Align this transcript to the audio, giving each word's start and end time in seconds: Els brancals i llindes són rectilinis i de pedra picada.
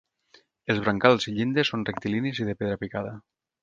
Els 0.73 0.81
brancals 0.85 1.29
i 1.33 1.35
llindes 1.37 1.71
són 1.75 1.87
rectilinis 1.93 2.43
i 2.45 2.53
de 2.53 2.61
pedra 2.63 2.85
picada. 2.87 3.19